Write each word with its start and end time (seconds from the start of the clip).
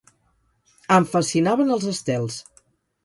Em 0.97 1.05
fascinaven 1.11 1.75
els 1.77 1.87
estels. 1.93 2.43